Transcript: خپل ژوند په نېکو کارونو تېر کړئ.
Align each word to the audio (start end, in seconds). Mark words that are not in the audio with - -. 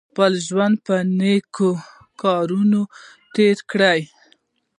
خپل 0.09 0.33
ژوند 0.47 0.75
په 0.85 0.95
نېکو 1.19 1.71
کارونو 2.21 2.81
تېر 3.35 3.57
کړئ. 3.71 4.01